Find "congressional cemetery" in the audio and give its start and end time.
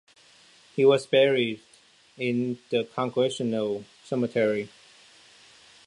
2.85-4.67